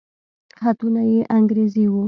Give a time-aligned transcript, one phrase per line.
[0.61, 1.99] خطونه يې انګريزي وو.